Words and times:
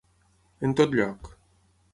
En 0.69 0.73
tot 0.81 0.97
lloc. 1.01 1.31